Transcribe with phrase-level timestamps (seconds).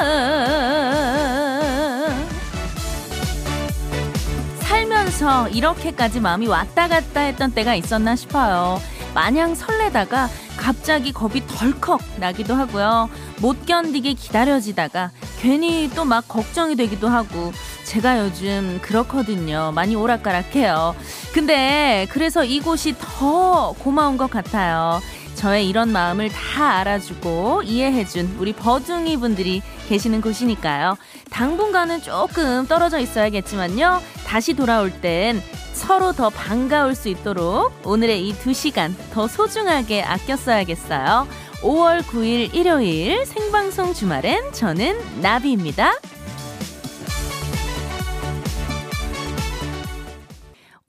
[4.60, 8.80] 살면서 이렇게까지 마음이 왔다 갔다 했던 때가 있었나 싶어요.
[9.16, 13.10] 마냥 설레다가 갑자기 겁이 덜컥 나기도 하고요.
[13.42, 17.52] 못 견디게 기다려지다가 괜히 또 막 걱정이 되기도 하고
[17.92, 19.74] 제가 요즘 그렇거든요.
[19.76, 20.96] 많이 오락가락해요.
[21.34, 25.02] 근데 그래서 이곳이 더 고마운 것 같아요.
[25.36, 30.96] 저의 이런 마음을 다 알아주고 이해해준 우리 버둥이 분들이 계시는 곳이니까요.
[31.32, 34.02] 당분간은 조금 떨어져 있어야겠지만요.
[34.26, 40.38] 다시 돌아올 땐 서로 더 반가울 수 있도록 오늘의 이 두 시간 더 소중하게 아껴
[40.38, 41.28] 써야겠어요.
[41.62, 45.92] 5월 9일 일요일 생방송 주말엔 저는 나비입니다.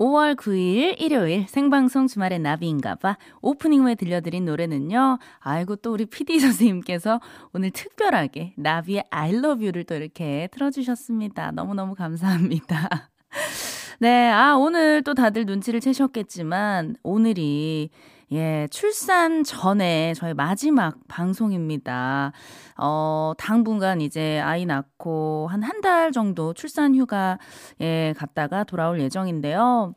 [0.02, 5.20] 5월 9일 일요일 생방송 주말의 나비인가봐 오프닝 후에 들려드린 노래는요.
[5.38, 7.20] 아이고 또 우리 PD 선생님께서
[7.52, 11.52] 오늘 특별하게 나비의 I love you를 또 이렇게 틀어주셨습니다.
[11.52, 13.10] 너무너무 감사합니다.
[14.00, 17.90] 네, 아 오늘 또 다들 눈치를 채셨겠지만 오늘이
[18.32, 22.32] 예, 출산 전에 저희 마지막 방송입니다.
[22.78, 29.94] 어, 당분간 이제 아이 낳고 한 한 달 정도 출산 휴가에 갔다가 돌아올 예정인데요.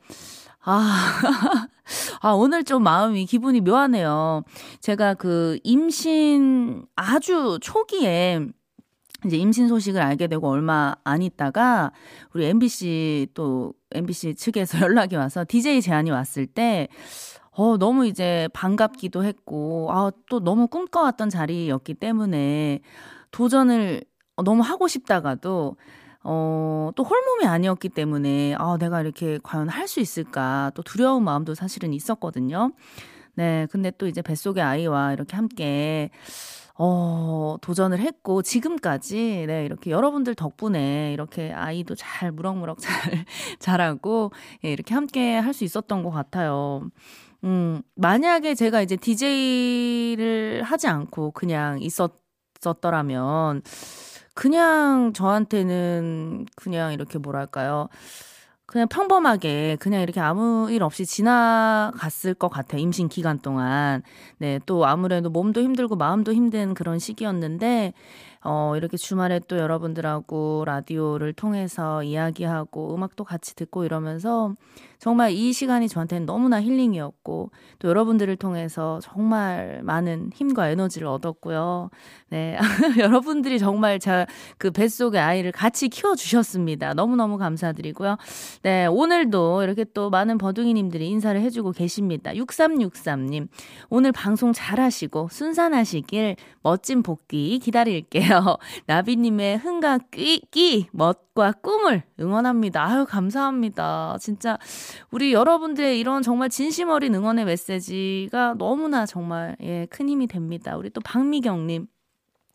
[0.66, 1.12] 아,
[2.22, 4.44] 아, 오늘 좀 마음이 기분이 묘하네요.
[4.82, 8.48] 제가 그 임신 아주 초기에
[9.26, 11.92] 이제 임신 소식을 알게 되고 얼마 안 있다가
[12.34, 16.88] 우리 MBC 또 MBC 측에서 연락이 와서 DJ 제안이 왔을 때
[17.58, 22.82] 어, 너무 이제 반갑기도 했고, 아, 또 너무 꿈꿔왔던 자리였기 때문에
[23.32, 24.04] 도전을
[24.44, 25.78] 너무 하고 싶다가도,
[26.24, 31.56] 어, 또 홀몸이 아니었기 때문에, 아, 내가 이렇게 과연 할 수 있을까, 또 두려운 마음도
[31.56, 32.72] 사실은 있었거든요.
[33.36, 36.10] 네, 근데 또 이제 뱃속의 아이와 이렇게 함께,
[36.78, 43.26] 어, 도전을 했고, 지금까지, 네, 이렇게 여러분들 덕분에 이렇게 아이도 잘 무럭무럭 잘
[43.60, 44.32] 자라고,
[44.66, 46.84] 예, 이렇게 함께 할 수 있었던 것 같아요.
[47.46, 53.62] 음, 만약에 제가 이제 DJ를 하지 않고 그냥 있었었더라면,
[54.34, 57.88] 그냥 저한테는 그냥 이렇게 뭐랄까요.
[58.66, 62.82] 그냥 평범하게 그냥 이렇게 아무 일 없이 지나갔을 것 같아요.
[62.82, 64.02] 임신 기간 동안.
[64.40, 67.94] 네, 또 아무래도 몸도 힘들고 마음도 힘든 그런 시기였는데,
[68.44, 74.56] 어, 이렇게 주말에 또 여러분들하고 라디오를 통해서 이야기하고 음악도 같이 듣고 이러면서
[75.00, 81.90] 정말 이 시간이 저한테는 너무나 힐링이었고 또 여러분들을 통해서 정말 많은 힘과 에너지를 얻었고요.
[82.30, 82.58] 네.
[83.00, 86.94] 여러분들이 정말 제그 뱃속의 아이를 같이 키워 주셨습니다.
[86.94, 88.18] 너무너무 감사드리고요.
[88.64, 88.86] 네.
[88.86, 92.36] 오늘도 이렇게 또 많은 버둥이 님들이 인사를 해 주고 계십니다.
[92.36, 93.48] 6363 님.
[93.90, 98.58] 오늘 방송 잘 하시고 순산하시길 멋진 복귀 기다릴게요.
[98.88, 102.82] 나비 님의 흥과 끼, 끼, 멋 과 꿈을 응원합니다.
[102.82, 104.16] 아유, 감사합니다.
[104.22, 104.58] 진짜
[105.12, 110.78] 우리 여러분들의 이런 정말 진심 어린 응원의 메시지가 너무나 정말 예, 큰 힘이 됩니다.
[110.78, 111.88] 우리 또 박미경님.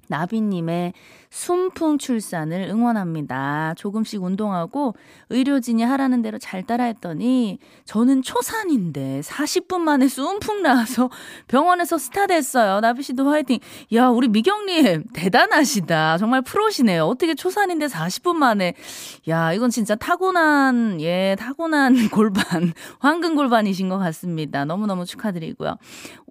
[0.09, 0.95] 나비님의
[1.31, 3.75] 순풍 출산을 응원합니다.
[3.77, 4.97] 조금씩 운동하고
[5.31, 11.09] 의료진이 하라는 대로 잘 따라했더니 저는 초산인데 40분 만에 순풍 나와서
[11.47, 12.81] 병원에서 스타 됐어요.
[12.81, 13.61] 나비 씨도 화이팅.
[13.95, 16.19] 야, 우리 미경님 대단하시다.
[16.19, 17.05] 정말 프로시네요.
[17.05, 18.75] 어떻게 초산인데 40분 만에
[19.29, 24.65] 야, 이건 진짜 타고난 예, 타고난 골반, 황금 골반이신 것 같습니다.
[24.65, 25.77] 너무너무 축하드리고요.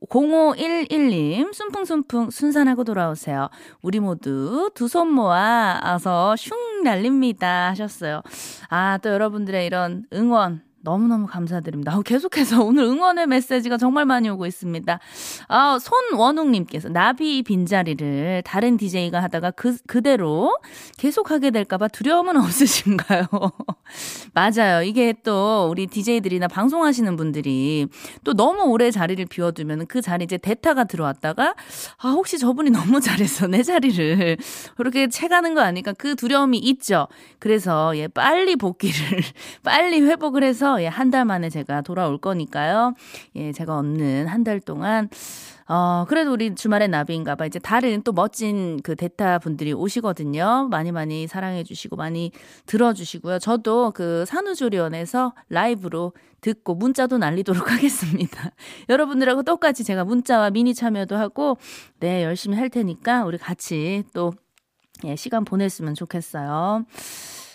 [0.10, 3.50] 0511님, 순풍순풍 순산하고 돌아오세요.
[3.81, 8.22] 우리 모두 두손 모아서 슝 날립니다 하셨어요.
[8.70, 11.94] 아, 또 여러분들의 이런 응원 너무너무 감사드립니다.
[11.94, 15.00] 아, 계속해서 오늘 응원의 메시지가 정말 많이 오고 있습니다.
[15.48, 20.58] 아, 손원웅님께서 나비 빈자리를 다른 DJ가 하다가 그, 그대로
[20.98, 23.26] 계속하게 될까봐 두려움은 없으신가요?
[24.34, 24.84] 맞아요.
[24.84, 27.88] 이게 또 우리 DJ들이나 방송하시는 분들이
[28.24, 31.56] 또 너무 오래 자리를 비워두면 그 자리 이제 대타가 들어왔다가
[31.98, 34.38] 아, 혹시 저분이 너무 잘해서 내 자리를
[34.78, 37.08] 그렇게 채가는 거 아닐까 그 두려움이 있죠.
[37.40, 39.22] 그래서 예, 빨리 복귀를,
[39.64, 42.94] 빨리 회복을 해서 해서 예, 한 달 만에 제가 돌아올 거니까요.
[43.36, 45.10] 예, 제가 없는 한 달 동안
[45.68, 47.45] 어, 그래도 우리 주말에 나비인가 봐.
[47.45, 50.68] 이제 다른 또 멋진 그 대타 분들이 오시거든요.
[50.69, 52.31] 많이 많이 사랑해 주시고 많이
[52.66, 53.39] 들어 주시고요.
[53.39, 58.51] 저도 그 산후조리원에서 라이브로 듣고 문자도 날리도록 하겠습니다.
[58.89, 61.57] 여러분들하고 똑같이 제가 문자와 미니 참여도 하고
[62.00, 64.33] 네, 열심히 할 테니까 우리 같이 또
[65.06, 66.86] 예, 시간 보냈으면 좋겠어요.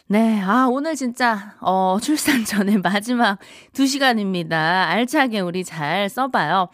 [0.07, 3.39] 네, 아, 오늘 진짜, 어, 출산 전에 마지막
[3.73, 4.87] 두 시간입니다.
[4.89, 6.69] 알차게 우리 잘 써봐요.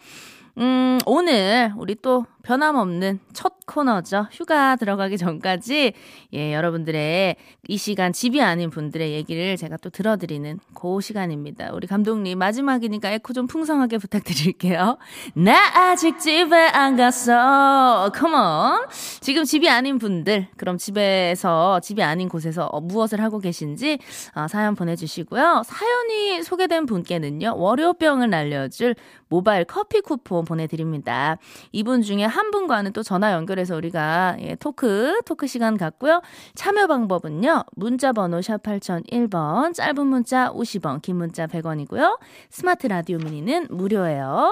[0.57, 4.27] 음, 오늘 우리 또 변함없는 첫 코너죠.
[4.31, 5.93] 휴가 들어가기 전까지
[6.33, 7.35] 예, 여러분들의
[7.67, 11.71] 이 시간 집이 아닌 분들의 얘기를 제가 또 들어드리는 그 시간입니다.
[11.73, 14.97] 우리 감독님 마지막이니까 에코 좀 풍성하게 부탁드릴게요.
[15.35, 18.11] 나 아직 집에 안 갔어.
[18.13, 18.87] Come on.
[19.21, 23.99] 지금 집이 아닌 분들 그럼 집에서 집이 아닌 곳에서 어, 무엇을 하고 계신지
[24.35, 25.63] 어, 사연 보내주시고요.
[25.65, 27.55] 사연이 소개된 분께는요.
[27.57, 28.95] 월요병을 날려줄
[29.29, 31.37] 모바일 커피 쿠폰 보내드립니다.
[31.71, 36.21] 이분 중에 한 분과는 또 전화 연결해서 우리가 예, 토크, 토크 시간 갖고요.
[36.55, 37.65] 참여 방법은요.
[37.75, 42.19] 문자 번호 샵 8001번, 짧은 문자 50원, 긴 문자 100원이고요.
[42.49, 44.49] 스마트 라디오 미니는 무료예요.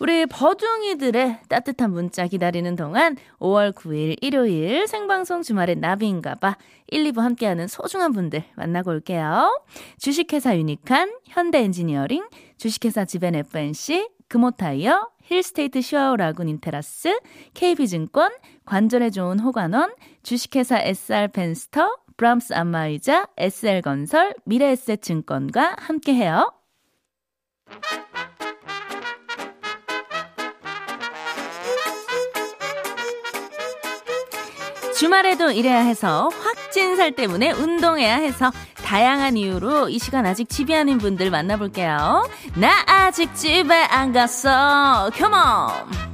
[0.00, 6.56] 우리 버둥이들의 따뜻한 문자 기다리는 동안 5월 9일 일요일 생방송 주말에 나비인가봐
[6.88, 9.62] 1, 2부 함께하는 소중한 분들 만나고 올게요.
[9.98, 12.26] 주식회사 유니칸, 현대엔지니어링,
[12.58, 17.18] 주식회사 지벤 FNC, 금호타이어, 힐스테이트 시화호 라군 인테라스,
[17.54, 18.30] KB증권,
[18.66, 19.92] 관절에 좋은 호관원,
[20.22, 26.52] 주식회사 SR 펜스터, 브람스 안마의자, SL건설, 미래에셋증권과 함께해요.
[34.96, 38.52] 주말에도 일해야 해서 확진살 때문에 운동해야 해서
[38.84, 42.28] 다양한 이유로 이 시간 아직 집에 아닌 분들 만나볼게요.
[42.56, 45.10] 나 아직 집에 안 갔어.
[45.16, 46.04] 컴온!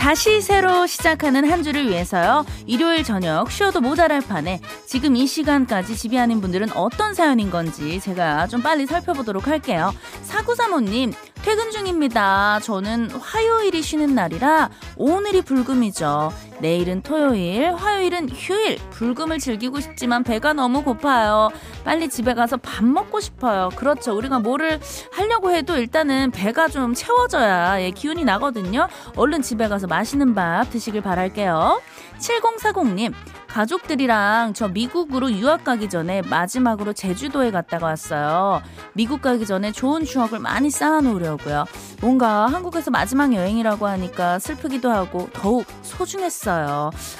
[0.00, 2.46] 다시 새로 시작하는 한 주를 위해서요.
[2.64, 8.62] 일요일 저녁 쉬어도 모자랄 판에 지금 이 시간까지 아닌 분들은 어떤 사연인 건지 제가 좀
[8.62, 9.92] 빨리 살펴보도록 할게요.
[10.22, 11.12] 사구사모님,
[11.42, 12.60] 퇴근 중입니다.
[12.60, 16.32] 저는 화요일이 쉬는 날이라 오늘이 불금이죠.
[16.60, 18.78] 내일은 토요일, 화요일은 휴일.
[18.90, 21.50] 불금을 즐기고 싶지만 배가 너무 고파요.
[21.84, 23.68] 빨리 집에 가서 밥 먹고 싶어요.
[23.76, 24.16] 그렇죠.
[24.16, 24.80] 우리가 뭐를
[25.12, 28.88] 하려고 해도 일단은 배가 좀 채워져야 예, 기운이 나거든요.
[29.16, 31.80] 얼른 집에 가서 맛있는 밥 드시길 바랄게요.
[32.18, 33.12] 7040님,
[33.46, 38.60] 가족들이랑 저 미국으로 유학 가기 전에 마지막으로 제주도에 갔다가 왔어요.
[38.92, 41.64] 미국 가기 전에 좋은 추억을 많이 쌓아놓으려고요.
[42.00, 46.47] 뭔가 한국에서 마지막 여행이라고 하니까 슬프기도 하고 더욱 소중했어요.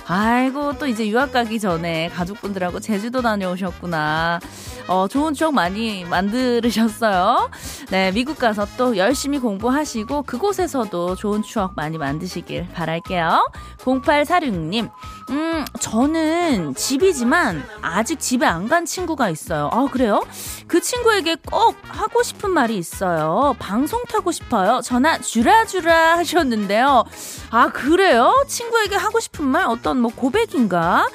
[0.06, 4.40] 아이고, 또 이제 유학 가기 전에 가족분들하고 제주도 다녀오셨구나.
[4.88, 7.50] 어, 좋은 추억 많이 만들으셨어요.
[7.90, 13.50] 네, 미국 가서 또 열심히 공부하시고 그곳에서도 좋은 추억 많이 만드시길 바랄게요.
[13.78, 14.90] 0846님,
[15.30, 19.70] 음, 저는 집이지만 아직 집에 안 간 친구가 있어요.
[19.72, 20.22] 아, 그래요?
[20.66, 23.56] 그 친구에게 꼭 하고 싶은 말이 있어요.
[23.58, 24.82] 방송 타고 싶어요.
[24.82, 27.04] 전화 주라주라 하셨는데요.
[27.50, 28.44] 아, 그래요?
[28.46, 29.66] 친구에게 하고 싶은 말?
[29.66, 31.06] 어떤 뭐 고백인가?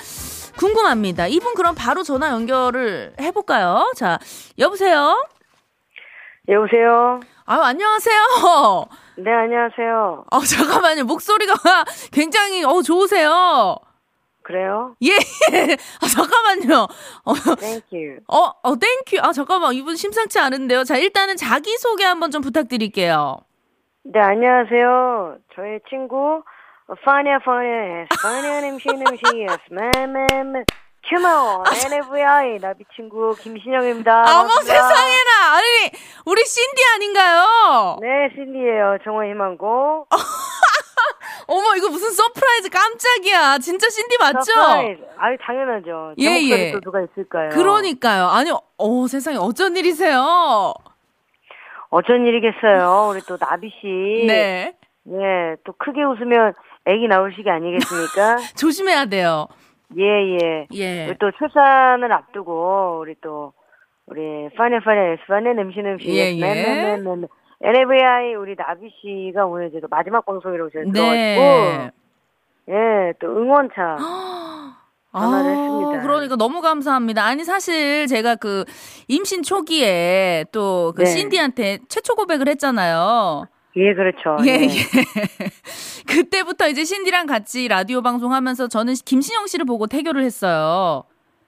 [0.57, 1.27] 궁금합니다.
[1.27, 3.91] 이분 그럼 바로 전화 연결을 해볼까요?
[3.95, 4.19] 자,
[4.59, 5.25] 여보세요?
[6.47, 7.19] 여보세요?
[7.45, 8.85] 아, 안녕하세요.
[9.17, 10.25] 네, 안녕하세요.
[10.29, 11.05] 아, 잠깐만요.
[11.05, 11.53] 목소리가
[12.11, 13.77] 굉장히, 어, 좋으세요.
[14.44, 14.95] 그래요?
[15.01, 15.11] 예,
[15.53, 15.77] 예.
[16.01, 16.88] 아, 잠깐만요.
[17.23, 18.19] 어, Thank you.
[18.27, 19.21] 어, 어, thank you.
[19.21, 19.73] 아, 잠깐만.
[19.73, 20.83] 이분 심상치 않은데요.
[20.83, 23.38] 자, 일단은 자기소개 한번 좀 부탁드릴게요.
[24.03, 25.38] 네, 안녕하세요.
[25.56, 26.44] 저의 친구,
[26.88, 30.63] 파니아 파니아, 파니아 냄새 냄새, 매매매.
[31.06, 34.23] 큐머, NFI, 나비 친구, 김신영입니다.
[34.40, 34.49] 어머.
[34.61, 35.54] 세상에나.
[35.54, 35.92] 아니,
[36.25, 37.97] 우리 신디 아닌가요?
[38.02, 38.99] 네, 신디예요.
[39.04, 40.07] 정원 희망고.
[41.47, 43.57] 어머, 이거 무슨 서프라이즈 깜짝이야.
[43.57, 44.44] 진짜 신디 맞죠?
[44.44, 45.02] 서프라이즈.
[45.18, 46.13] 아유, 당연하죠.
[46.18, 46.71] 제 예, 목소리 예.
[46.71, 47.49] 또 누가 있을까요?
[47.49, 48.28] 그러니까요.
[48.28, 50.73] 아니, 어, 세상에 어쩐 일이세요?
[51.90, 53.09] 어쩐 일이겠어요.
[53.11, 54.25] 우리 또 나비 씨.
[54.25, 54.73] 네.
[55.09, 56.54] 예, 또 크게 웃으면
[56.85, 58.37] 애기 나올 시기 아니겠습니까?
[58.56, 59.47] 조심해야 돼요.
[59.97, 60.68] 예, 예.
[60.73, 61.07] 예.
[61.07, 63.54] 우리 또 출산을 앞두고 우리 또
[64.06, 64.21] 우리
[64.57, 66.97] 파네 파네 파네 냄새 냄새 예, 예.
[67.63, 71.35] NAVI 우리 나비 씨가 오늘 이제 또 마지막 방송이라고 제가 네.
[71.35, 72.04] 들어가지고
[72.69, 73.97] 예, 또 응원차
[75.13, 76.02] 전화를 했습니다.
[76.02, 77.23] 그러니까 너무 감사합니다.
[77.23, 78.66] 아니 사실 제가 그
[79.07, 81.06] 임신 초기에 또그 네.
[81.06, 83.45] 신디한테 최초 고백을 했잖아요.
[83.75, 84.37] 예, 그렇죠.
[84.45, 84.63] 예, 예.
[84.63, 84.68] 예.
[86.07, 91.03] 그때부터 이제 신디랑 같이 라디오 방송하면서 저는 김신영 씨를 보고 태교를 했어요.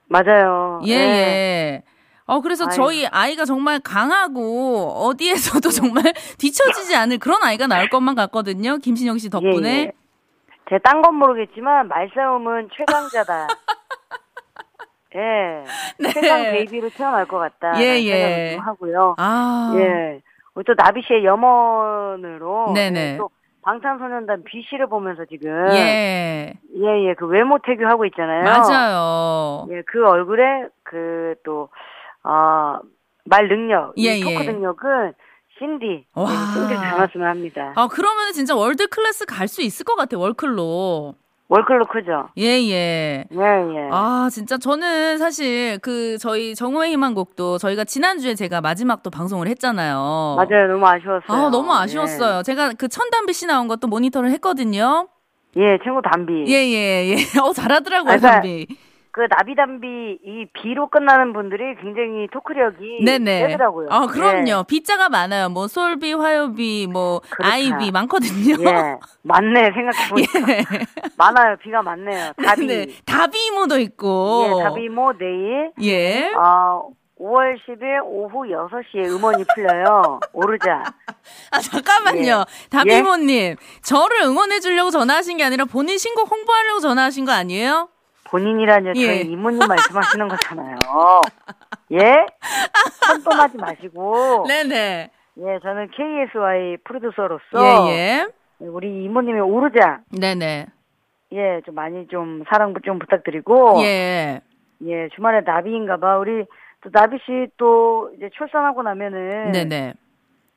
[0.08, 0.82] 맞아요.
[0.88, 1.84] 예, 예.
[2.26, 2.74] 어, 그래서 아이고.
[2.76, 6.04] 저희 아이가 정말 강하고 어디에서도 정말
[6.40, 8.78] 뒤처지지 않을 그런 아이가 나올 것만 같거든요.
[8.78, 9.70] 김신영 씨 덕분에.
[9.70, 9.92] 예, 예.
[10.70, 13.48] 제가 딴건 모르겠지만 말싸움은 최강자다.
[15.16, 15.64] 예.
[16.00, 16.10] 네.
[16.12, 17.80] 최강 baby로 태어날 것 같다.
[17.80, 18.56] 예, 예.
[18.56, 19.16] 좀 하고요.
[19.18, 19.74] 아.
[19.78, 20.22] 예.
[20.56, 23.14] 우리 또 나비 씨의 염원으로 네네.
[23.14, 23.30] 예, 또
[23.62, 26.54] 방탄소년단 뷔 씨를 보면서 지금 예.
[26.76, 28.44] 예, 예, 그 외모 태교 하고 있잖아요.
[28.44, 29.68] 맞아요.
[29.72, 31.70] 예, 그 얼굴에 그 또,
[32.24, 32.80] 어,
[33.26, 34.52] 말 능력, 예, 이 토크 예.
[34.52, 35.14] 능력은
[35.58, 36.26] 신디, 와.
[36.30, 37.74] 네, 신디 닮았으면 합니다.
[37.76, 41.16] 아, 그러면 진짜 world class 갈 수 있을 것 같아, 월클로.
[41.48, 42.30] 월클로 크죠?
[42.38, 43.26] 예, 예.
[43.32, 43.90] 예, 예.
[43.92, 50.38] 아, 진짜 저는 사실 그 저희 정오의 희망곡도 저희가 지난주에 제가 마지막도 방송을 했잖아요.
[50.38, 50.68] 맞아요.
[50.68, 51.22] 너무 아쉬웠어요.
[51.28, 52.42] 아, 너무 아쉬웠어요.
[52.42, 55.08] 제가 그 천담비 씨 나온 것도 모니터를 했거든요.
[55.58, 56.46] 예, 예 친구 담비.
[56.48, 57.16] 예, 예, 예.
[57.40, 58.68] 어, 잘하더라고요, 아, 그러니까 담비.
[59.16, 63.48] 그 나비담비 이 비로 끝나는 분들이 굉장히 토크력이 네네.
[63.48, 63.88] 세더라고요.
[63.90, 64.66] 아, 그럼요.
[64.66, 65.48] 비자가 많아요.
[65.48, 67.54] 뭐, 솔비, 화요비, 뭐, 그렇다.
[67.54, 68.58] 아이비 많거든요.
[68.60, 68.66] 예.
[68.66, 70.64] 예, 맞네 생각해 보니까 예.
[71.18, 71.56] 많아요.
[71.64, 72.34] 비가 많네요.
[72.46, 72.68] 답이.
[72.68, 74.48] 네, 다비모도 있고.
[74.84, 76.34] 예, 뭐 내일 예.
[76.34, 80.20] 어, 5월 10일 오후 6시에 음원이 풀려요.
[80.34, 80.84] 오르자.
[81.52, 82.44] 아, 잠깐만요.
[82.70, 83.56] 다비모님.
[83.82, 87.88] 저를 응원해주려고 전화하신 게 아니라 본인 신곡 홍보하려고 전화하신 거 아니에요?
[88.36, 88.92] 본인이라뇨.
[88.96, 89.06] 예.
[89.06, 90.76] 저희 이모님 말씀하시는 거잖아요.
[91.94, 92.26] 예?
[93.08, 94.46] 혼돈하지 마시고.
[94.48, 95.10] 네네.
[95.38, 98.28] 예, 저는 KSY 프로듀서로서 예, 예.
[98.68, 100.66] 우리 이모님의 오르자 네네.
[101.34, 104.40] 예, 좀 많이 좀 사랑 좀 부탁드리고 예.
[104.86, 106.18] 예, 주말에 나비인가 봐.
[106.18, 106.46] 우리
[106.82, 109.94] 또 나비 씨 또 이제 출산하고 나면은 네네.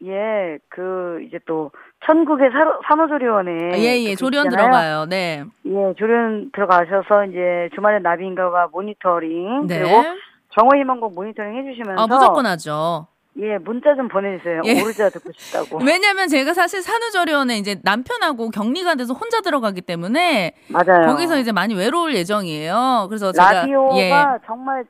[0.05, 1.71] 예, 그 이제 또
[2.07, 4.11] 천국의 사로, 산후조리원에 예, 예.
[4.11, 4.71] 또 조련 계시잖아요.
[4.71, 5.07] 들어가요.
[5.07, 5.45] 네.
[5.67, 9.81] 예, 조련 들어가셔서 이제 주말에 나비인가봐 모니터링 네.
[9.81, 10.05] 그리고
[10.51, 13.09] 정호희망곡 모니터링 해주시면서 아, 무조건 하죠.
[13.41, 14.63] 예, 문자 좀 보내주세요.
[14.65, 14.81] 예.
[14.81, 15.79] 오르자 듣고 싶다고.
[15.87, 21.07] 왜냐면 제가 사실 산후조리원에 이제 남편하고 격리가 돼서 혼자 들어가기 때문에 맞아요.
[21.07, 23.07] 거기서 이제 많이 외로울 예정이에요.
[23.09, 24.13] 그래서 제가 라디오가 예.
[24.47, 24.85] 정말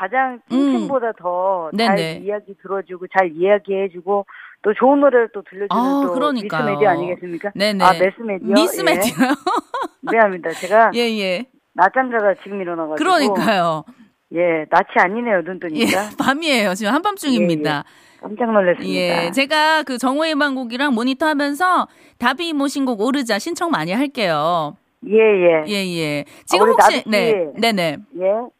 [0.00, 1.76] 가장 찐친보다 더잘 음.
[1.76, 2.20] 네네.
[2.24, 4.24] 이야기 들어주고 잘 이야기해주고
[4.62, 6.64] 또 좋은 노래를 또 들려주는 아, 또 그러니까요.
[6.64, 7.52] 미스 메디어 아니겠습니까?
[7.54, 7.84] 네네.
[7.84, 8.54] 아 매스메디어.
[8.54, 8.84] 미스 예.
[8.84, 9.12] 매디요.
[10.10, 10.50] 미안합니다.
[10.52, 11.44] 제가 예, 예.
[11.74, 12.96] 낮잠 자다 지금 일어나가지고.
[12.96, 13.84] 그러니까요.
[14.32, 15.42] 예, 낯이 아니네요.
[15.44, 16.08] 눈 예, 뜨니까.
[16.18, 16.72] 밤이에요.
[16.74, 17.84] 지금 한밤중입니다.
[18.22, 18.94] 깜짝 놀랐습니다.
[18.94, 21.88] 예, 제가 그 정호의 방곡이랑 모니터 하면서
[22.18, 24.78] 다비 이모 신곡 오르자 신청 많이 할게요.
[25.06, 25.64] 예, 예.
[25.68, 26.24] 예, 예.
[26.46, 27.08] 지금 우리 혹시 나비 씨.
[27.10, 27.96] 네, 네, 네.
[28.18, 28.59] 예.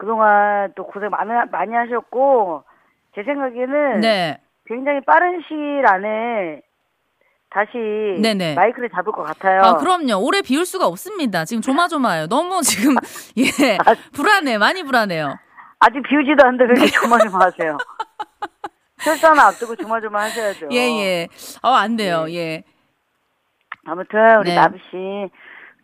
[0.00, 2.64] 그동안 또 고생 많이, 많이 하셨고,
[3.14, 4.40] 제 생각에는 네.
[4.64, 6.62] 굉장히 빠른 시일 안에
[7.50, 7.68] 다시
[8.22, 8.54] 네네.
[8.54, 9.60] 마이크를 잡을 것 같아요.
[9.60, 10.24] 아, 그럼요.
[10.24, 11.44] 오래 비울 수가 없습니다.
[11.44, 12.28] 지금 조마조마해요.
[12.28, 12.94] 너무 지금
[13.36, 13.76] 예.
[13.84, 13.94] 아.
[14.14, 14.56] 불안해.
[14.56, 15.34] 많이 불안해요.
[15.80, 17.76] 아직 비우지도 않는데 왜 이렇게 조마조마하세요?
[19.00, 20.68] 출산 앞두고 조마조마 하셔야죠.
[20.72, 21.28] 예, 예.
[21.62, 22.24] 어, 안 돼요.
[22.30, 22.62] 예.
[23.84, 24.54] 아무튼 우리 네.
[24.54, 25.30] 나비 씨.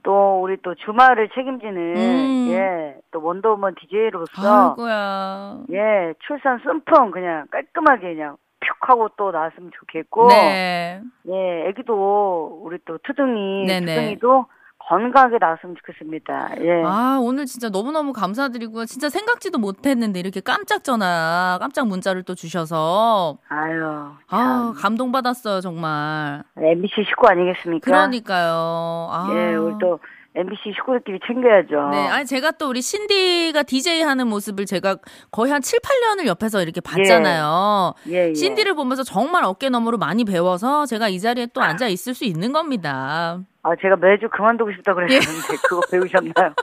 [0.06, 2.46] 또 우리 또 주말을 책임지는 음.
[2.48, 5.64] 예또 원더우먼 DJ로서 아이고야.
[5.72, 11.02] 예 출산 쓴풍 그냥 깔끔하게 그냥 푹 하고 또 나왔으면 좋겠고 네.
[11.28, 13.86] 예 애기도 우리 또 투둥이 네네.
[13.86, 14.46] 투둥이도
[14.88, 18.84] 건강하게 나왔으면 좋겠습니다 예 아, 오늘 진짜 너무너무 감사드리고요.
[18.86, 24.74] 진짜 생각지도 못했는데 이렇게 깜짝 전화, 깜짝 문자를 또 주셔서 아유 아, 참.
[24.74, 26.42] 감동받았어요, 정말.
[26.56, 27.84] MBC 식구 아니겠습니까?
[27.84, 29.08] 그러니까요.
[29.10, 29.28] 아.
[29.34, 29.98] 예, 우리 또
[30.36, 31.88] MBC 식구들끼리 챙겨야죠.
[31.90, 34.96] 네, 아니 제가 또 우리 신디가 DJ 하는 모습을 제가
[35.30, 37.94] 거의 한 7, 8년을 옆에서 이렇게 봤잖아요.
[38.08, 38.34] 예, 예.
[38.34, 42.52] 신디를 보면서 정말 어깨 너머로 많이 배워서 제가 이 자리에 또 앉아 있을 수 있는
[42.52, 43.40] 겁니다.
[43.62, 44.94] 아, 제가 매주 그만두고 싶다 예.
[44.94, 46.54] 그랬는데 그거 배우셨나요?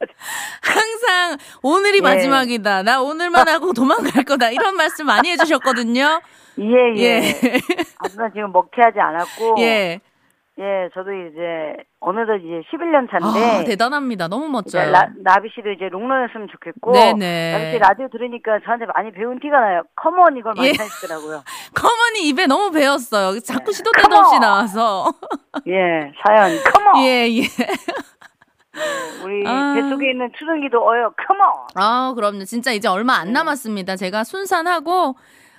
[0.62, 2.02] 항상 오늘이 예.
[2.02, 2.82] 마지막이다.
[2.82, 4.50] 나 오늘만 하고 도망갈 거다.
[4.50, 6.20] 이런 말씀 많이 해주셨거든요.
[6.60, 7.02] 예, 예.
[7.02, 7.60] 예.
[7.98, 10.00] 하지만 지금 먹튀하지 않았고, 예.
[10.58, 10.88] 예.
[10.92, 14.26] 저도 이제 어느덧 이제 11년 아, 차인데, 대단합니다.
[14.28, 14.90] 너무 멋져요.
[14.90, 17.52] 라, 나비 씨도 이제 롱런했으면 좋겠고, 네네.
[17.52, 19.82] 나비 씨 라디오 들으니까 저한테 많이 배운 티가 나요.
[19.94, 20.72] come on 이걸 많이 예.
[20.76, 21.42] 하시더라고요.
[21.74, 23.38] Come on이 입에 너무 배웠어요.
[23.40, 24.24] 자꾸 시도 때도 come on!
[24.24, 25.12] 없이 나와서.
[25.68, 27.04] 예, 사연, come on!
[27.04, 27.42] 예, 예.
[29.24, 29.74] 우리 아.
[29.74, 31.48] 뱃속에 있는 투둥이도 어여, come on!
[31.74, 32.44] 아, 그럼요.
[32.44, 33.96] 진짜 이제 얼마 안 남았습니다.
[33.96, 35.14] 제가 순산하고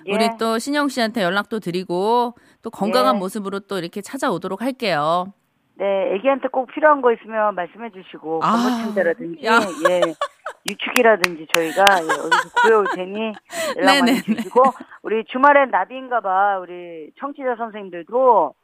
[0.06, 0.14] 예.
[0.14, 3.18] 우리 또 신영 씨한테 연락도 드리고 또 건강한 예.
[3.18, 5.32] 모습으로 또 이렇게 찾아오도록 할게요.
[5.76, 9.60] 네, 애기한테 꼭 필요한 거 있으면 말씀해 주시고, 아, 건물침대라든지, 야.
[9.88, 10.00] 예,
[10.68, 13.32] 유축이라든지 저희가 예, 어디서 구해올 테니
[13.78, 14.20] 연락 많이 네네네.
[14.20, 14.62] 주시고,
[15.02, 18.54] 우리 주말엔 나비인가 봐, 우리 청취자 선생님들도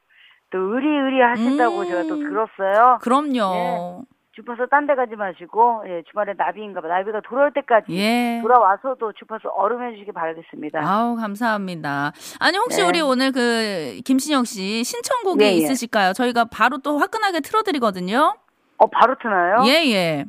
[0.50, 1.84] 또 의리의리 하신다고 음.
[1.86, 2.98] 제가 또 들었어요.
[3.00, 4.04] 그럼요.
[4.36, 6.88] 주파수 딴 데 가지 마시고, 예, 주말에 나비인가 봐.
[6.88, 8.38] 나비가 돌아올 때까지 예.
[8.42, 10.80] 돌아와서도 주파수 얼음해 주시기 바라겠습니다.
[10.86, 12.12] 아우 감사합니다.
[12.38, 12.86] 아니 혹시 네.
[12.86, 15.52] 우리 오늘 그 김신영 씨 신청곡이 예, 예.
[15.52, 16.12] 있으실까요?
[16.12, 18.36] 저희가 바로 또 화끈하게 틀어드리거든요.
[18.76, 19.64] 어, 바로 트나요?
[19.66, 20.24] 예 예.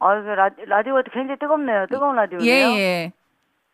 [0.00, 1.86] 아, 이거 라, 라디오가 굉장히 뜨겁네요.
[1.88, 2.46] 뜨거운 라디오네요.
[2.48, 3.12] 예 예.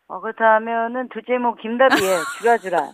[0.07, 1.99] 어, 그렇다면은 둘째 목 김다비의
[2.39, 2.91] 주라주라.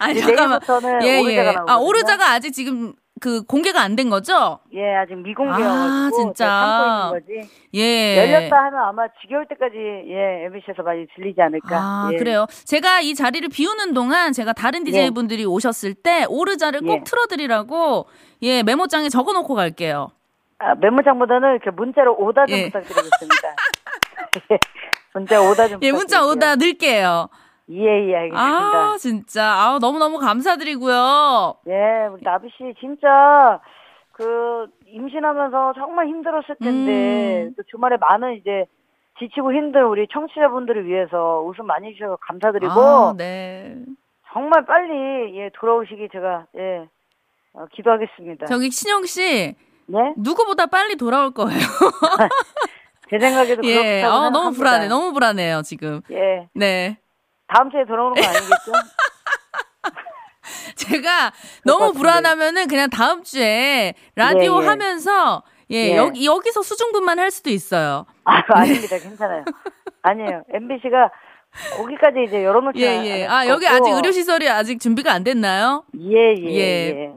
[0.00, 0.58] 아니 잠깐만.
[0.66, 1.52] 내일부터는 예 오르자가 예.
[1.54, 1.72] 나오거든요.
[1.72, 4.60] 아 오르자가 아직 지금 그 공개가 안 된 거죠?
[4.72, 6.46] 예, 아직 미공개여가지고 아, 진짜.
[6.48, 7.50] 참고 있는 거지.
[7.74, 8.16] 예.
[8.18, 11.76] 열렸다 하면 아마 지겨울 때까지 예 MBC에서 많이 들리지 않을까.
[11.76, 12.16] 아, 예.
[12.16, 12.46] 그래요.
[12.64, 17.02] 제가 이 자리를 비우는 동안 제가 다른 DJ 분들이 오셨을 때 오르자를 꼭 예.
[17.04, 18.06] 틀어드리라고
[18.42, 20.08] 예 메모장에 적어놓고 갈게요.
[20.58, 22.64] 아, 메모장보다는 이렇게 문자로 오다 좀 예.
[22.66, 23.48] 부탁드리겠습니다.
[24.52, 24.58] 예,
[25.14, 25.78] 문자 오다 좀.
[25.82, 26.24] 예 문자.
[26.24, 27.28] 오다 넣을게요.
[27.70, 28.38] 예, 예, 알겠습니다.
[28.38, 31.54] 아 진짜 아 너무 너무 감사드리고요.
[31.68, 33.60] 예, 우리 나비 씨 진짜
[34.12, 37.54] 그 임신하면서 정말 힘들었을 텐데 음.
[37.56, 38.66] 또 주말에 많은 이제
[39.18, 43.76] 지치고 힘든 우리 청취자분들을 위해서 웃음 많이 주셔서 감사드리고 아, 네.
[44.32, 46.88] 정말 빨리 예 돌아오시기 제가 예
[47.52, 48.46] 어, 기도하겠습니다.
[48.46, 49.54] 저기 신영 씨
[49.86, 51.58] 네, 누구보다 빨리 돌아올 거예요.
[53.10, 54.58] 제 생각에도 예, 그렇다고 어, 너무 생각합니다.
[54.58, 56.00] 불안해, 너무 불안해요 지금.
[56.10, 56.98] 예, 네.
[57.52, 58.72] 다음 주에 돌아오는 거 아니겠죠?
[60.76, 61.92] 제가 것 너무.
[61.92, 64.68] 불안하면은 그냥 다음 주에 라디오 예, 예.
[64.68, 65.96] 하면서 예, 예.
[65.96, 68.06] 여기 여기서 수중분만 할 수도 있어요.
[68.24, 68.98] 아, 아닙니다.
[68.98, 69.44] 괜찮아요.
[70.02, 70.42] 아니에요.
[70.52, 71.10] MBC가
[71.76, 73.26] 거기까지 이제 열어놓지 예, 않- 예.
[73.26, 73.66] 아, 여기.
[73.66, 75.84] 아직 의료 시설이 아직 준비가 안 됐나요?
[75.98, 76.60] 예, 예, 예.
[76.60, 77.12] 예.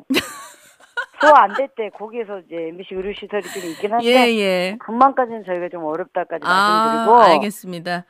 [1.21, 4.77] 소화 안될때 거기에서 이제 MBC 의료 시설이 좀 있긴 한데 예, 예.
[4.79, 8.05] 금방까지는 저희가 좀 어렵다까지 아, 말씀드리고 알겠습니다.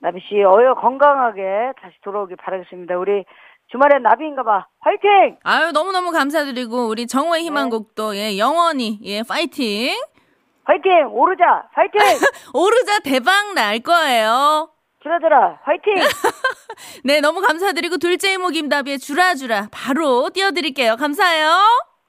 [0.00, 2.96] 나비 씨 어여 건강하게 다시 돌아오길 바라겠습니다.
[2.98, 3.24] 우리
[3.70, 4.66] 주말엔 나비인가봐.
[4.80, 5.38] 화이팅!
[5.42, 7.46] 아유, 너무너무 감사드리고 우리 정호의 네.
[7.46, 9.92] 희망곡도 예, 영원히 예, 파이팅.
[10.64, 11.08] 화이팅!
[11.10, 11.68] 오르자!
[11.72, 12.00] 화이팅!
[12.54, 14.70] 오르자 대박 날 거예요.
[15.02, 15.60] 주라주라!
[15.64, 15.94] 화이팅!
[17.04, 20.96] 네, 너무 감사드리고 둘째 이모 김다비의 주라주라 바로 띄워드릴게요.
[20.96, 21.48] 감사해요.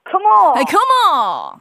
[0.04, 0.58] 컴온!
[0.58, 1.60] 아, 컴온!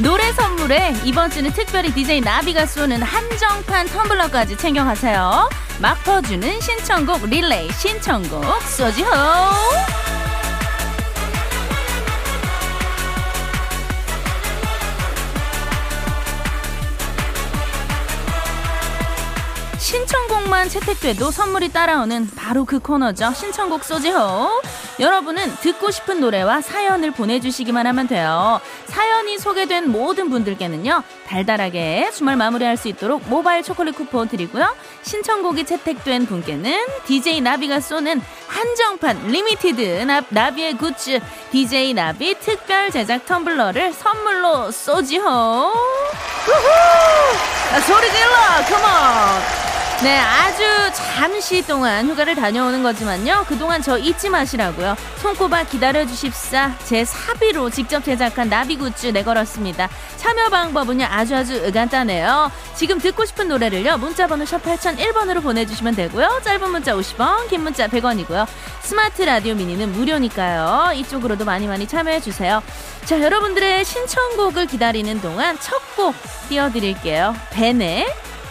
[0.00, 5.48] 노래 선물에 이번 주는 특별히 DJ 나비가 쏘는 한정판 텀블러까지 챙겨가세요.
[5.80, 9.08] 막 퍼주는 신청곡 릴레이 신청곡 쏘지호!
[19.78, 23.32] 신청곡만 채택돼도 선물이 따라오는 바로 그 코너죠.
[23.34, 24.62] 신청곡 쏘지호.
[25.00, 28.60] 여러분은 듣고 싶은 노래와 사연을 보내주시기만 하면 돼요.
[28.98, 34.74] 사연이 소개된 모든 분들께는요, 달달하게 주말 마무리할 수 있도록 모바일 초콜릿 쿠폰 드리고요.
[35.02, 41.20] 신청곡이 채택된 분께는 DJ 나비가 쏘는 한정판 limited 나, 나비의 굿즈
[41.52, 44.72] DJ 나비 특별 제작 텀블러를 선물로!
[47.72, 48.36] 아, 소리 질러!
[48.68, 49.57] Come on!
[50.00, 50.62] 네, 아주
[50.94, 53.46] 잠시 동안 휴가를 다녀오는 거지만요.
[53.48, 54.94] 그동안 저 잊지 마시라고요.
[55.16, 56.76] 손꼽아 기다려주십사.
[56.84, 59.88] 제 사비로 직접 제작한 나비 굿즈 내걸었습니다.
[60.16, 62.52] 참여 방법은요, 아주 아주 간단해요.
[62.76, 66.42] 지금 듣고 싶은 노래를요, 문자번호 샵 8001번으로 보내주시면 되고요.
[66.44, 68.46] 짧은 문자 50원, 긴 문자 100원이고요.
[68.82, 70.92] 스마트 라디오 미니는 무료니까요.
[70.94, 72.62] 이쪽으로도 많이 많이 참여해주세요.
[73.04, 76.14] 자, 여러분들의 신청곡을 기다리는 동안 첫 곡
[76.48, 77.34] 띄워드릴게요.
[77.50, 78.06] 벤의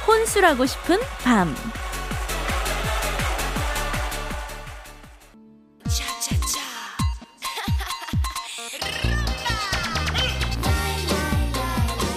[0.07, 1.53] 혼술하고 싶은 밤.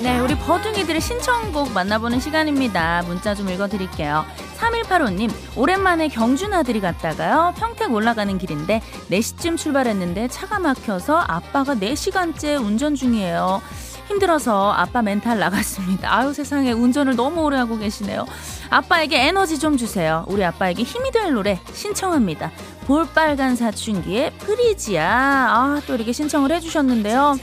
[0.03, 3.03] 네, 우리 버둥이들의 신청곡 만나보는 시간입니다.
[3.03, 4.25] 문자 좀 읽어드릴게요.
[4.57, 7.55] 3185님, 오랜만에 경주 나들이 갔다가요.
[7.57, 13.63] 평택 올라가는 길인데 4시쯤 출발했는데 차가 막혀서 아빠가 4시간째 운전 중이에요.
[14.11, 16.13] 힘들어서 아빠 멘탈 나갔습니다.
[16.13, 18.27] 아유 세상에 운전을 너무 오래 하고 계시네요.
[18.69, 20.25] 아빠에게 에너지 좀 주세요.
[20.29, 22.51] 우리 아빠에게 힘이 될 노래 신청합니다.
[22.87, 25.05] 볼빨간 사춘기의 프리지아.
[25.05, 27.39] 아, 또 이렇게 신청을 해주셨는데요.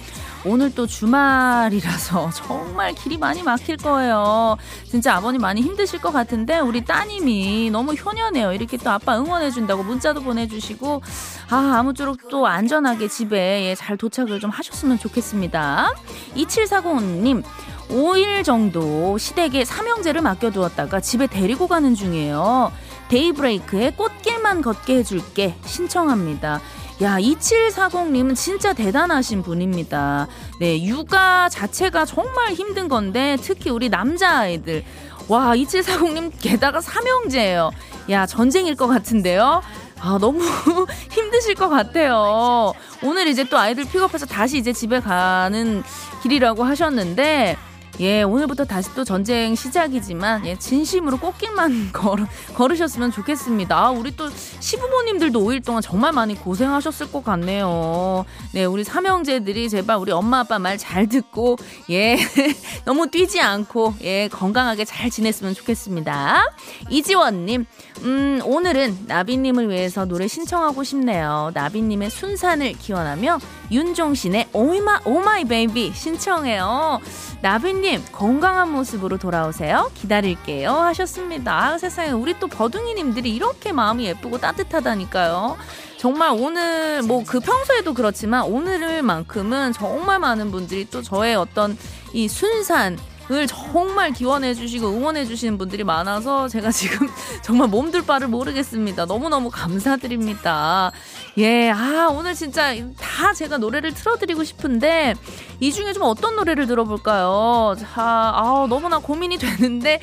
[0.45, 4.57] 오늘 또 주말이라서 정말 길이 많이 막힐 거예요.
[4.85, 8.53] 진짜 아버님 많이 힘드실 것 같은데 우리 따님이 너무 효녀네요.
[8.53, 11.01] 이렇게 또 아빠 응원해준다고 문자도 보내주시고
[11.49, 15.93] 아 아무쪼록 또 안전하게 집에 예, 잘 도착을 좀 하셨으면 좋겠습니다.
[16.35, 17.43] 2740님
[17.89, 22.71] 5일 정도 시댁에 삼형제를 맡겨두었다가 집에 데리고 가는 중이에요.
[23.09, 26.59] 데이브레이크에 꽃길만 걷게 해줄게 신청합니다.
[27.01, 30.27] 야, 2740님은 진짜 대단하신 분입니다.
[30.59, 34.83] 네, 육아 자체가 정말 힘든 건데, 특히 우리 남자아이들.
[35.27, 37.69] 와, 2740님 게다가 삼형제예요.
[38.09, 39.61] 야, 전쟁일 것 같은데요?
[39.99, 40.39] 아, 너무
[41.11, 42.73] 힘드실 것 같아요.
[43.03, 45.83] 오늘 이제 또 아이들 픽업해서 다시 이제 집에 가는
[46.23, 47.57] 길이라고 하셨는데,
[47.99, 53.77] 예, 오늘부터 다시 또 전쟁 시작이지만, 예, 진심으로 꽃길만 걸, 걸으셨으면 좋겠습니다.
[53.77, 54.29] 아, 우리 또
[54.59, 58.25] 시부모님들도 5일 동안 정말 많이 고생하셨을 것 같네요.
[58.53, 61.57] 네, 우리 삼형제들이 제발 우리 엄마 아빠 말 잘 듣고,
[61.89, 62.17] 예,
[62.85, 66.43] 너무 뛰지 않고, 예, 건강하게 잘 지냈으면 좋겠습니다.
[66.89, 67.65] 이지원 님,
[68.03, 71.51] 음, 오늘은 나비 님을 위해서 노래 신청하고 싶네요.
[71.53, 73.39] 나비 님의 순산을 기원하며
[73.71, 76.99] 윤종신의 오이마, Oh My Baby 신청해요.
[77.41, 79.89] 나비 님, 건강한 모습으로 돌아오세요.
[79.93, 80.71] 기다릴게요.
[80.71, 81.57] 하셨습니다.
[81.57, 85.57] 아, 세상에, 우리 또 버둥이님들이 이렇게 마음이 예쁘고 따뜻하다니까요.
[85.97, 91.77] 정말 오늘, 뭐 그 평소에도 그렇지만 오늘만큼은 정말 많은 분들이 또 저의 어떤
[92.13, 92.97] 이 순산,
[93.29, 97.09] 을 정말 기원해 주시고 응원해 주시는 분들이 많아서 제가 지금
[97.43, 99.05] 정말 몸둘 바를 모르겠습니다.
[99.05, 100.93] 너무너무 감사드립니다.
[101.37, 105.13] 예, 아, 오늘 진짜 다 제가 노래를 틀어드리고 싶은데
[105.59, 107.75] 이 중에 좀 어떤 노래를 들어볼까요?
[107.77, 109.99] 자, 아, 너무나 고민이 되는데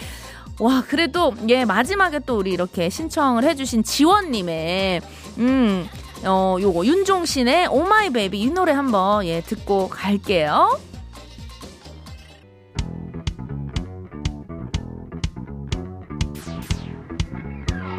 [0.61, 5.01] 와, 그래도, 예, 마지막에 또 우리 이렇게 신청을 해 주신 지원 님의,
[5.39, 5.89] 음,
[6.25, 10.79] 어, 요거, 윤종신의 Oh My Baby 이 노래 한번, 예, 듣고 갈게요.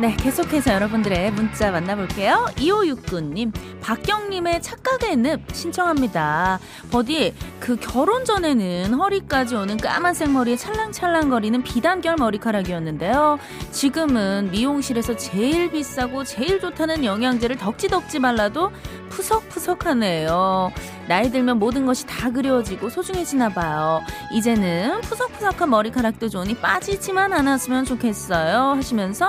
[0.05, 2.45] 네, 계속해서 여러분들의 문자 만나볼게요.
[2.57, 6.59] 2569님, 박경님의 착각의 늪 신청합니다.
[6.91, 13.39] 버디, 그 결혼 전에는 허리까지 오는 까만색 머리에 찰랑찰랑거리는 비단결 머리카락이었는데요.
[13.71, 18.71] 지금은 미용실에서 제일 비싸고 제일 좋다는 영양제를 덕지덕지 발라도
[19.09, 20.71] 푸석푸석하네요.
[21.07, 24.01] 나이 들면 모든 것이 다 그리워지고 소중해지나 봐요.
[24.31, 28.73] 이제는 푸석푸석한 머리카락도 좋으니 빠지지만 않았으면 좋겠어요.
[28.75, 29.27] 하시면서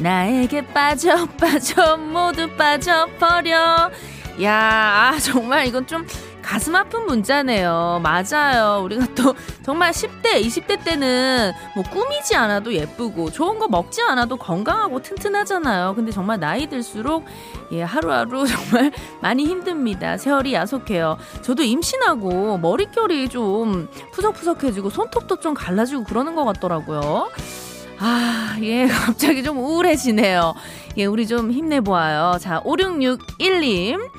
[0.00, 3.90] 나 에게 빠져 빠져 모두 빠져 버려.
[4.42, 6.06] 야, 아, 정말 이건 좀
[6.42, 8.02] 가슴 아픈 문자네요.
[8.02, 8.82] 맞아요.
[8.84, 15.00] 우리가 또 정말 10대, 20대 때는 뭐 꾸미지 않아도 예쁘고 좋은 거 먹지 않아도 건강하고
[15.00, 15.94] 튼튼하잖아요.
[15.94, 17.24] 근데 정말 나이 들수록
[17.72, 20.18] 예, 하루하루 정말 많이 힘듭니다.
[20.18, 21.16] 세월이 야속해요.
[21.40, 27.30] 저도 임신하고 머릿결이 좀 푸석푸석해지고 손톱도 좀 갈라지고 그러는 것 같더라고요.
[28.06, 30.54] 아, 예, 갑자기 좀 우울해지네요.
[30.98, 32.38] 예, 우리 좀 힘내보아요.
[32.38, 34.10] 자, 5661님.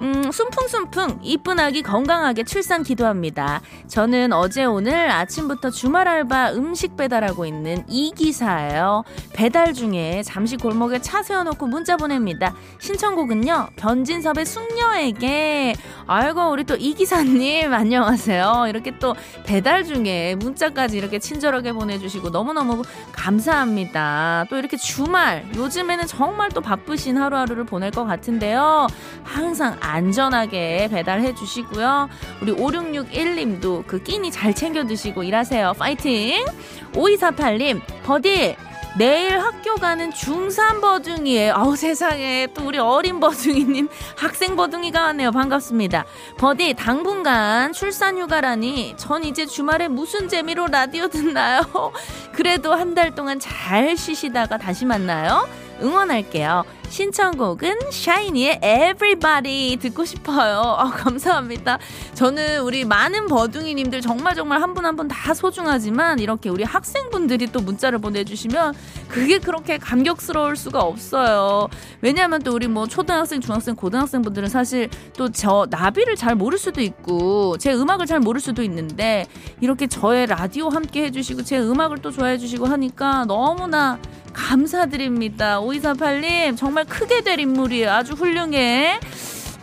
[0.00, 3.60] 음, 숨풍숨풍 이쁜 아기 건강하게 출산 기도합니다.
[3.88, 9.04] 저는 어제 오늘 아침부터 주말 알바 음식 배달하고 있는 이 기사예요.
[9.32, 12.54] 배달 중에 잠시 골목에 차 세워놓고 문자 보냅니다.
[12.80, 13.68] 신청곡은요.
[13.76, 15.74] 변진섭의 숙녀에게
[16.06, 18.66] 아이고 우리 또 이 기사님 안녕하세요.
[18.68, 19.14] 이렇게 또
[19.46, 24.44] 배달 중에 문자까지 이렇게 친절하게 보내주시고 너무너무 감사합니다.
[24.50, 28.86] 또 이렇게 주말 요즘에는 정말 또 바쁘신 하루하루를 보낼 것 같은데요.
[29.22, 32.08] 항상 안전하게 배달해 주시고요.
[32.40, 35.74] 우리 5661님도 그 끼니 잘 챙겨 드시고 일하세요.
[35.78, 36.44] 파이팅!
[36.92, 38.56] 5248님, 버디!
[38.96, 41.54] 내일 학교 가는 중3 버둥이에요.
[41.56, 45.32] 아우 세상에 또 우리 어린 버둥이님 학생 버둥이가 왔네요.
[45.32, 46.04] 반갑습니다.
[46.38, 51.62] 버디 당분간 출산 휴가라니 전 이제 주말에 무슨 재미로 라디오 듣나요?
[52.32, 55.48] 그래도 한 달 동안 잘 쉬시다가 다시 만나요.
[55.82, 56.62] 응원할게요.
[56.88, 60.60] 신청곡은 샤이니의 Everybody 듣고 싶어요.
[60.60, 61.78] 아, 감사합니다.
[62.14, 67.48] 저는 우리 많은 버둥이님들 정말 정말 한 분 한 분 다 소중하지만 이렇게 우리 학생분들이
[67.52, 68.74] 또 문자를 보내주시면
[69.08, 71.68] 그게 그렇게 감격스러울 수가 없어요.
[72.00, 77.58] 왜냐하면 또 우리 뭐 초등학생, 중학생, 고등학생분들은 사실 또 저 나비를 잘 모를 수도 있고
[77.58, 79.26] 제 음악을 잘 모를 수도 있는데
[79.60, 83.98] 이렇게 저의 라디오 함께 해주시고 제 음악을 또 좋아해 주시고 하니까 너무나
[84.32, 85.60] 감사드립니다.
[85.60, 87.92] 5248님, 정말 크게 될 인물이에요.
[87.92, 88.98] 아주 훌륭해.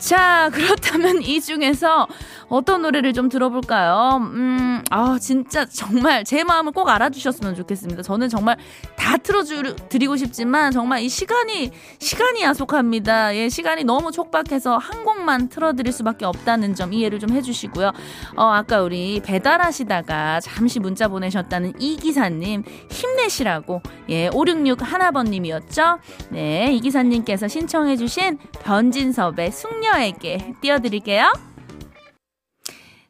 [0.02, 2.08] 자, 그렇다면 이 중에서
[2.50, 4.18] 어떤 노래를 좀 들어볼까요?
[4.20, 8.02] 음, 아, 진짜 정말 제 마음을 꼭 알아주셨으면 좋겠습니다.
[8.02, 8.58] 저는 정말
[8.98, 13.36] 다 틀어드리고 싶지만 정말 이 시간이, 시간이 야속합니다.
[13.36, 17.92] 예, 시간이 너무 촉박해서 한 곡만 틀어드릴 수밖에 없다는 점 이해를 좀 해주시고요.
[18.36, 26.00] 어, 아까 우리 배달하시다가 잠시 문자 보내셨다는 이 기사님 힘내시라고, 예, 566 하나번님이었죠?
[26.30, 31.34] 네, 이 기사님께서 신청해주신 변진섭의 숙녀 에게 띄워드릴게요.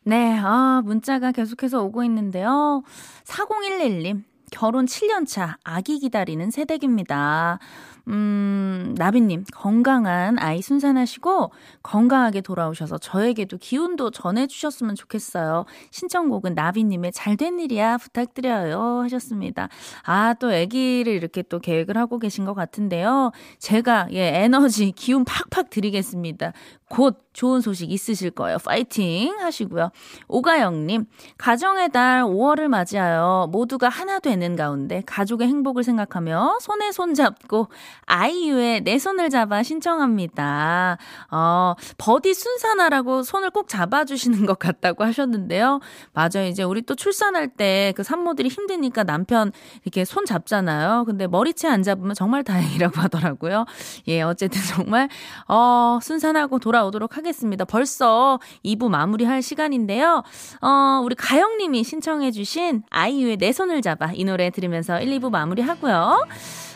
[0.04, 2.84] 네, 아, 문자가 계속해서 오고 있는데요.
[3.26, 7.60] 4011님, 결혼 7년차 아기 기다리는 새댁입니다.
[8.08, 11.52] 음, 나비님, 건강한 아이 순산하시고
[11.84, 15.66] 건강하게 돌아오셔서 저에게도 기운도 전해주셨으면 좋겠어요.
[15.92, 19.02] 신청곡은 나비님의 잘된 일이야 부탁드려요.
[19.04, 19.70] 하셨습니다.
[20.04, 23.32] 아, 또 아기를 이렇게 또 계획을 하고 계신 것 같은데요.
[23.60, 26.54] 제가, 예, 에너지, 기운 팍팍 드리겠습니다.
[26.92, 28.58] 곧 좋은 소식 있으실 거예요.
[28.58, 29.92] 파이팅 하시고요.
[30.28, 31.06] 오가영님,
[31.38, 37.70] 가정의 달 5월을 맞이하여 모두가 하나 되는 가운데 가족의 행복을 생각하며 손에 손 잡고
[38.06, 40.98] 아이유의 내 손을 잡아 신청합니다.
[41.32, 45.80] 어, 버디 순산하라고 손을 꼭 잡아주시는 것 같다고 하셨는데요.
[46.14, 46.48] 맞아요.
[46.48, 49.52] 이제 우리 또 출산할 때 그 산모들이 힘드니까 남편
[49.84, 51.06] 이렇게 손 잡잖아요.
[51.06, 53.66] 근데 머리채 안 잡으면 정말 다행이라고 하더라고요.
[54.08, 55.10] 예, 어쨌든 정말,
[55.48, 57.66] 어, 순산하고 돌아 오도록 하겠습니다.
[57.66, 60.24] 벌써 2부 마무리할 시간인데요.
[60.62, 66.28] 어, 우리 가영님이 신청해주신 아이유의 내 손을 잡아 이 노래 들으면서 1, 2부 마무리하고요.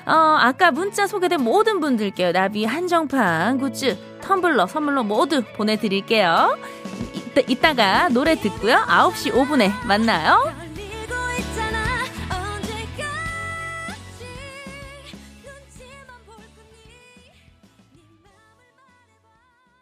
[0.08, 2.32] 어, 아까 문자 소개된 모든 분들께요.
[2.32, 6.58] 나비 한정판 굿즈, 텀블러 선물로 모두 보내드릴게요.
[7.14, 8.76] 이따, 이따가 노래 듣고요.
[8.88, 10.65] 9시 5분에 만나요.